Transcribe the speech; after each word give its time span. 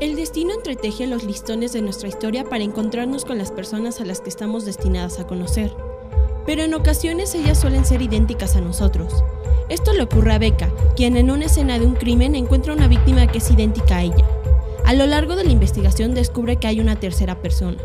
El 0.00 0.14
destino 0.14 0.54
entreteje 0.54 1.08
los 1.08 1.24
listones 1.24 1.72
de 1.72 1.82
nuestra 1.82 2.06
historia 2.06 2.44
para 2.44 2.62
encontrarnos 2.62 3.24
con 3.24 3.36
las 3.36 3.50
personas 3.50 4.00
a 4.00 4.04
las 4.04 4.20
que 4.20 4.28
estamos 4.28 4.64
destinadas 4.64 5.18
a 5.18 5.26
conocer. 5.26 5.74
Pero 6.46 6.62
en 6.62 6.72
ocasiones 6.74 7.34
ellas 7.34 7.58
suelen 7.58 7.84
ser 7.84 8.00
idénticas 8.00 8.54
a 8.54 8.60
nosotros. 8.60 9.24
Esto 9.68 9.92
le 9.92 10.02
ocurre 10.02 10.32
a 10.32 10.38
Becca, 10.38 10.72
quien 10.94 11.16
en 11.16 11.32
una 11.32 11.46
escena 11.46 11.80
de 11.80 11.86
un 11.86 11.96
crimen 11.96 12.36
encuentra 12.36 12.74
una 12.74 12.86
víctima 12.86 13.26
que 13.26 13.38
es 13.38 13.50
idéntica 13.50 13.96
a 13.96 14.02
ella. 14.04 14.24
A 14.84 14.94
lo 14.94 15.04
largo 15.04 15.34
de 15.34 15.42
la 15.42 15.50
investigación 15.50 16.14
descubre 16.14 16.58
que 16.58 16.68
hay 16.68 16.78
una 16.78 16.94
tercera 16.94 17.42
persona. 17.42 17.78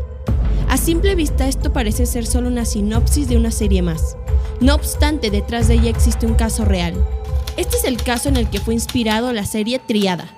A 0.68 0.76
simple 0.76 1.16
vista 1.16 1.48
esto 1.48 1.72
parece 1.72 2.06
ser 2.06 2.26
solo 2.26 2.46
una 2.46 2.64
sinopsis 2.64 3.26
de 3.26 3.36
una 3.36 3.50
serie 3.50 3.82
más. 3.82 4.16
No 4.60 4.76
obstante, 4.76 5.32
detrás 5.32 5.66
de 5.66 5.74
ella 5.74 5.90
existe 5.90 6.26
un 6.26 6.34
caso 6.34 6.64
real. 6.64 6.94
Este 7.56 7.76
es 7.76 7.82
el 7.82 7.96
caso 7.96 8.28
en 8.28 8.36
el 8.36 8.48
que 8.48 8.60
fue 8.60 8.74
inspirado 8.74 9.32
la 9.32 9.46
serie 9.46 9.80
Triada, 9.80 10.32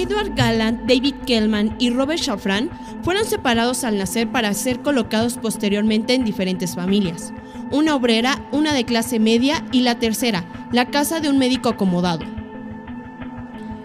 Edward 0.00 0.34
Gallant, 0.34 0.80
David 0.86 1.14
Kellman 1.26 1.76
y 1.78 1.90
Robert 1.90 2.20
Shafran 2.20 2.70
fueron 3.02 3.24
separados 3.24 3.84
al 3.84 3.98
nacer 3.98 4.30
para 4.30 4.54
ser 4.54 4.80
colocados 4.80 5.36
posteriormente 5.36 6.14
en 6.14 6.24
diferentes 6.24 6.74
familias. 6.74 7.32
Una 7.70 7.94
obrera, 7.94 8.48
una 8.50 8.72
de 8.72 8.84
clase 8.84 9.18
media 9.18 9.64
y 9.72 9.82
la 9.82 9.98
tercera, 9.98 10.44
la 10.72 10.90
casa 10.90 11.20
de 11.20 11.28
un 11.28 11.38
médico 11.38 11.68
acomodado. 11.68 12.24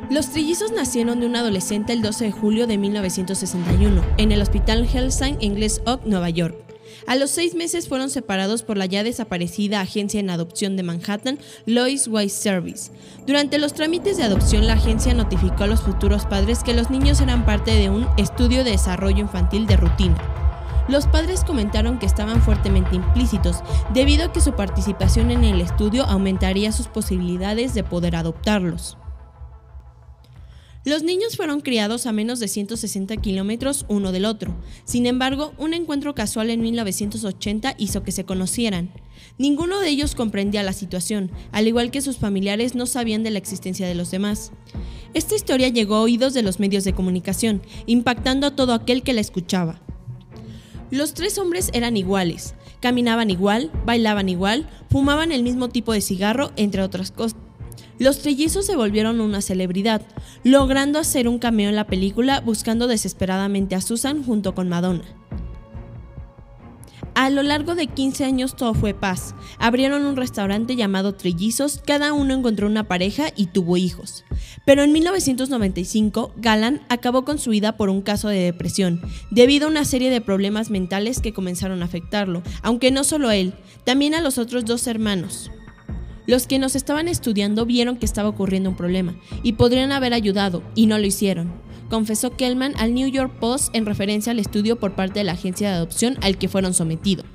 Los 0.09 0.29
trillizos 0.29 0.71
nacieron 0.71 1.19
de 1.19 1.25
un 1.25 1.35
adolescente 1.35 1.91
el 1.91 2.01
12 2.01 2.25
de 2.25 2.31
julio 2.31 2.67
de 2.67 2.77
1961 2.77 4.03
en 4.17 4.31
el 4.31 4.41
Hospital 4.41 4.87
Hellside 4.91 5.37
en 5.41 5.55
Glass 5.55 5.81
Oak, 5.85 6.05
Nueva 6.05 6.29
York. 6.29 6.55
A 7.07 7.15
los 7.15 7.31
seis 7.31 7.55
meses 7.55 7.87
fueron 7.87 8.09
separados 8.09 8.63
por 8.63 8.77
la 8.77 8.85
ya 8.85 9.03
desaparecida 9.03 9.81
agencia 9.81 10.19
en 10.19 10.29
adopción 10.29 10.75
de 10.75 10.83
Manhattan, 10.83 11.39
Lois 11.65 12.07
Wise 12.07 12.35
Service. 12.35 12.91
Durante 13.25 13.57
los 13.57 13.73
trámites 13.73 14.17
de 14.17 14.23
adopción, 14.23 14.67
la 14.67 14.73
agencia 14.73 15.13
notificó 15.13 15.63
a 15.63 15.67
los 15.67 15.81
futuros 15.81 16.25
padres 16.25 16.63
que 16.63 16.73
los 16.73 16.89
niños 16.89 17.21
eran 17.21 17.45
parte 17.45 17.71
de 17.71 17.89
un 17.89 18.07
estudio 18.17 18.63
de 18.63 18.71
desarrollo 18.71 19.19
infantil 19.19 19.67
de 19.67 19.77
rutina. 19.77 20.17
Los 20.87 21.07
padres 21.07 21.43
comentaron 21.43 21.97
que 21.97 22.05
estaban 22.05 22.41
fuertemente 22.41 22.95
implícitos, 22.95 23.63
debido 23.93 24.25
a 24.25 24.31
que 24.31 24.41
su 24.41 24.53
participación 24.53 25.31
en 25.31 25.43
el 25.43 25.61
estudio 25.61 26.03
aumentaría 26.03 26.71
sus 26.71 26.87
posibilidades 26.87 27.73
de 27.73 27.83
poder 27.83 28.15
adoptarlos. 28.15 28.97
Los 30.85 31.01
niños 31.01 31.35
fueron 31.35 31.61
criados 31.61 32.05
a 32.05 32.11
menos 32.11 32.39
de 32.39 32.47
160 32.47 33.17
kilómetros 33.17 33.87
uno 33.89 34.11
del 34.11 34.23
otro. 34.23 34.55
Sin 34.83 35.07
embargo, 35.07 35.51
un 35.57 35.73
encuentro 35.73 36.13
casual 36.13 36.51
en 36.51 36.61
1980 36.61 37.73
hizo 37.79 38.03
que 38.03 38.11
se 38.11 38.23
conocieran. 38.23 38.91
Ninguno 39.39 39.79
de 39.79 39.89
ellos 39.89 40.13
comprendía 40.13 40.61
la 40.61 40.73
situación, 40.73 41.31
al 41.51 41.67
igual 41.67 41.89
que 41.89 42.01
sus 42.01 42.17
familiares 42.17 42.75
no 42.75 42.85
sabían 42.85 43.23
de 43.23 43.31
la 43.31 43.39
existencia 43.39 43.87
de 43.87 43.95
los 43.95 44.11
demás. 44.11 44.51
Esta 45.15 45.33
historia 45.33 45.69
llegó 45.69 45.95
a 45.95 46.01
oídos 46.01 46.35
de 46.35 46.43
los 46.43 46.59
medios 46.59 46.83
de 46.83 46.93
comunicación, 46.93 47.63
impactando 47.87 48.45
a 48.45 48.55
todo 48.55 48.75
aquel 48.75 49.01
que 49.01 49.13
la 49.13 49.21
escuchaba. 49.21 49.81
Los 50.91 51.15
tres 51.15 51.39
hombres 51.39 51.71
eran 51.73 51.97
iguales, 51.97 52.53
caminaban 52.79 53.31
igual, 53.31 53.71
bailaban 53.87 54.29
igual, 54.29 54.69
fumaban 54.91 55.31
el 55.31 55.41
mismo 55.41 55.69
tipo 55.69 55.93
de 55.93 56.01
cigarro, 56.01 56.51
entre 56.57 56.83
otras 56.83 57.09
cosas. 57.09 57.44
Los 57.97 58.19
trillizos 58.19 58.65
se 58.65 58.75
volvieron 58.75 59.21
una 59.21 59.41
celebridad, 59.41 60.01
logrando 60.43 60.99
hacer 60.99 61.27
un 61.29 61.39
cameo 61.39 61.69
en 61.69 61.75
la 61.75 61.87
película 61.87 62.41
buscando 62.41 62.87
desesperadamente 62.87 63.75
a 63.75 63.81
Susan 63.81 64.23
junto 64.23 64.53
con 64.53 64.67
Madonna. 64.67 65.05
A 67.15 67.29
lo 67.29 67.43
largo 67.43 67.75
de 67.75 67.87
15 67.87 68.25
años 68.25 68.57
todo 68.57 68.73
fue 68.73 68.93
paz. 68.93 69.35
Abrieron 69.57 70.05
un 70.05 70.17
restaurante 70.17 70.75
llamado 70.75 71.15
Trillizos, 71.15 71.81
cada 71.85 72.11
uno 72.11 72.33
encontró 72.33 72.67
una 72.67 72.89
pareja 72.89 73.27
y 73.37 73.45
tuvo 73.45 73.77
hijos. 73.77 74.25
Pero 74.65 74.83
en 74.83 74.91
1995, 74.91 76.33
Galan 76.35 76.81
acabó 76.89 77.23
con 77.23 77.39
su 77.39 77.51
vida 77.51 77.77
por 77.77 77.89
un 77.89 78.01
caso 78.01 78.27
de 78.27 78.39
depresión, 78.39 79.01
debido 79.31 79.67
a 79.67 79.69
una 79.69 79.85
serie 79.85 80.09
de 80.09 80.19
problemas 80.19 80.69
mentales 80.69 81.21
que 81.21 81.31
comenzaron 81.31 81.81
a 81.81 81.85
afectarlo, 81.85 82.43
aunque 82.61 82.91
no 82.91 83.05
solo 83.05 83.31
él, 83.31 83.53
también 83.85 84.13
a 84.13 84.19
los 84.19 84.37
otros 84.37 84.65
dos 84.65 84.85
hermanos. 84.85 85.49
Los 86.27 86.47
que 86.47 86.59
nos 86.59 86.75
estaban 86.75 87.07
estudiando 87.07 87.65
vieron 87.65 87.97
que 87.97 88.05
estaba 88.05 88.29
ocurriendo 88.29 88.69
un 88.69 88.75
problema 88.75 89.15
y 89.43 89.53
podrían 89.53 89.91
haber 89.91 90.13
ayudado, 90.13 90.63
y 90.73 90.87
no 90.87 90.97
lo 90.97 91.05
hicieron, 91.05 91.51
confesó 91.89 92.35
Kellman 92.35 92.73
al 92.77 92.93
New 92.93 93.07
York 93.07 93.33
Post 93.39 93.75
en 93.75 93.85
referencia 93.85 94.31
al 94.31 94.39
estudio 94.39 94.79
por 94.79 94.95
parte 94.95 95.19
de 95.19 95.25
la 95.25 95.33
agencia 95.33 95.69
de 95.69 95.75
adopción 95.75 96.17
al 96.21 96.37
que 96.37 96.49
fueron 96.49 96.73
sometidos. 96.73 97.25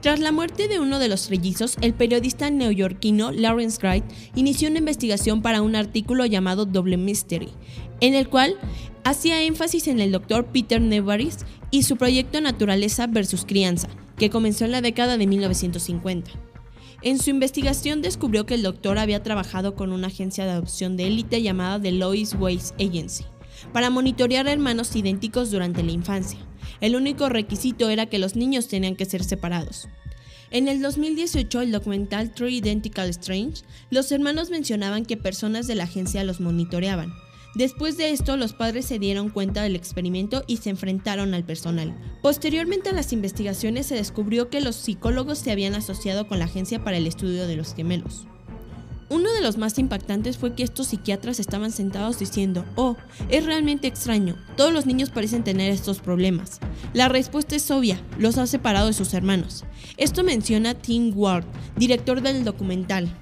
Tras 0.00 0.18
la 0.18 0.32
muerte 0.32 0.66
de 0.66 0.80
uno 0.80 0.98
de 0.98 1.06
los 1.06 1.28
trellizos, 1.28 1.76
el 1.80 1.94
periodista 1.94 2.50
neoyorquino 2.50 3.30
Lawrence 3.30 3.78
Wright 3.80 4.04
inició 4.34 4.68
una 4.68 4.80
investigación 4.80 5.42
para 5.42 5.62
un 5.62 5.76
artículo 5.76 6.26
llamado 6.26 6.66
Double 6.66 6.96
Mystery, 6.96 7.50
en 8.00 8.14
el 8.14 8.28
cual 8.28 8.56
hacía 9.04 9.42
énfasis 9.42 9.86
en 9.86 10.00
el 10.00 10.10
doctor 10.10 10.46
Peter 10.46 10.80
Nevaris 10.80 11.38
y 11.70 11.84
su 11.84 11.96
proyecto 11.96 12.40
Naturaleza 12.40 13.06
versus 13.06 13.44
Crianza, 13.44 13.88
que 14.16 14.28
comenzó 14.28 14.64
en 14.64 14.72
la 14.72 14.80
década 14.80 15.16
de 15.16 15.28
1950. 15.28 16.51
En 17.04 17.18
su 17.18 17.30
investigación 17.30 18.00
descubrió 18.00 18.46
que 18.46 18.54
el 18.54 18.62
doctor 18.62 18.96
había 18.96 19.24
trabajado 19.24 19.74
con 19.74 19.92
una 19.92 20.06
agencia 20.06 20.44
de 20.44 20.52
adopción 20.52 20.96
de 20.96 21.08
élite 21.08 21.42
llamada 21.42 21.80
The 21.80 21.90
Lois 21.90 22.34
Ways 22.34 22.74
Agency 22.74 23.24
para 23.72 23.90
monitorear 23.90 24.46
hermanos 24.46 24.94
idénticos 24.94 25.50
durante 25.50 25.82
la 25.82 25.90
infancia. 25.90 26.38
El 26.80 26.94
único 26.94 27.28
requisito 27.28 27.90
era 27.90 28.06
que 28.06 28.20
los 28.20 28.36
niños 28.36 28.68
tenían 28.68 28.94
que 28.94 29.04
ser 29.04 29.24
separados. 29.24 29.88
En 30.52 30.68
el 30.68 30.80
2018, 30.80 31.62
el 31.62 31.72
documental 31.72 32.32
Three 32.32 32.58
Identical 32.58 33.08
Strange, 33.08 33.62
los 33.90 34.12
hermanos 34.12 34.50
mencionaban 34.50 35.04
que 35.04 35.16
personas 35.16 35.66
de 35.66 35.74
la 35.74 35.84
agencia 35.84 36.22
los 36.24 36.40
monitoreaban, 36.40 37.12
Después 37.54 37.98
de 37.98 38.10
esto, 38.10 38.36
los 38.36 38.54
padres 38.54 38.86
se 38.86 38.98
dieron 38.98 39.28
cuenta 39.28 39.62
del 39.62 39.76
experimento 39.76 40.42
y 40.46 40.56
se 40.56 40.70
enfrentaron 40.70 41.34
al 41.34 41.44
personal. 41.44 41.94
Posteriormente 42.22 42.90
a 42.90 42.94
las 42.94 43.12
investigaciones 43.12 43.86
se 43.86 43.94
descubrió 43.94 44.48
que 44.48 44.62
los 44.62 44.76
psicólogos 44.76 45.38
se 45.38 45.52
habían 45.52 45.74
asociado 45.74 46.26
con 46.26 46.38
la 46.38 46.46
Agencia 46.46 46.82
para 46.82 46.96
el 46.96 47.06
Estudio 47.06 47.46
de 47.46 47.56
los 47.56 47.74
Gemelos. 47.74 48.26
Uno 49.12 49.30
de 49.34 49.42
los 49.42 49.58
más 49.58 49.78
impactantes 49.78 50.38
fue 50.38 50.54
que 50.54 50.62
estos 50.62 50.86
psiquiatras 50.86 51.38
estaban 51.38 51.70
sentados 51.70 52.18
diciendo, 52.18 52.64
oh, 52.76 52.96
es 53.28 53.44
realmente 53.44 53.86
extraño, 53.86 54.36
todos 54.56 54.72
los 54.72 54.86
niños 54.86 55.10
parecen 55.10 55.44
tener 55.44 55.70
estos 55.70 56.00
problemas. 56.00 56.60
La 56.94 57.10
respuesta 57.10 57.54
es 57.54 57.70
obvia, 57.70 58.00
los 58.18 58.38
ha 58.38 58.46
separado 58.46 58.86
de 58.86 58.94
sus 58.94 59.12
hermanos. 59.12 59.64
Esto 59.98 60.24
menciona 60.24 60.72
Tim 60.72 61.12
Ward, 61.14 61.44
director 61.76 62.22
del 62.22 62.42
documental. 62.42 63.14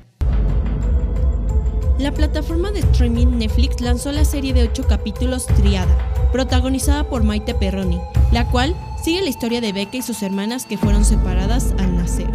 La 2.01 2.13
plataforma 2.13 2.71
de 2.71 2.81
streaming 2.81 3.27
Netflix 3.37 3.83
lanzó 3.83 4.11
la 4.11 4.25
serie 4.25 4.55
de 4.55 4.63
8 4.63 4.87
capítulos 4.89 5.45
Triada, 5.45 6.31
protagonizada 6.33 7.07
por 7.07 7.25
Maite 7.25 7.55
Perroni, 7.55 8.01
la 8.33 8.51
cual 8.51 8.75
sigue 9.05 9.21
la 9.21 9.29
historia 9.29 9.61
de 9.61 9.75
Becca 9.75 9.99
y 9.99 10.03
sus 10.03 10.23
hermanas 10.23 10.65
que 10.65 10.79
fueron 10.79 11.05
separadas 11.05 11.75
al 11.79 11.95
nacer. 11.95 12.31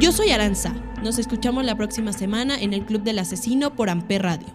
Yo 0.00 0.12
soy 0.12 0.30
Aranza, 0.30 0.74
nos 1.02 1.18
escuchamos 1.18 1.62
la 1.66 1.76
próxima 1.76 2.14
semana 2.14 2.58
en 2.58 2.72
el 2.72 2.86
Club 2.86 3.02
del 3.02 3.18
Asesino 3.18 3.76
por 3.76 3.90
Amper 3.90 4.22
Radio. 4.22 4.46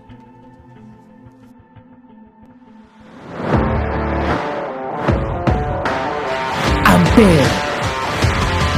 Amper, 6.84 7.46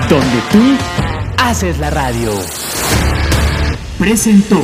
donde 0.09 0.41
tú 0.51 0.77
haces 1.37 1.79
la 1.79 1.89
radio 1.89 2.33
presentó. 3.97 4.61